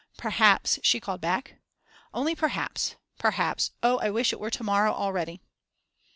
[0.17, 1.57] Perhaps, she called back....
[2.11, 5.43] Only perhaps, perhaps, oh I wish it were to morrow already.